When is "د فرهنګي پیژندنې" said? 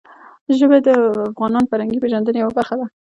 1.67-2.39